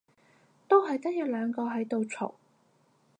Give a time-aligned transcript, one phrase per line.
[0.67, 2.33] 都係得一兩個喺度嘈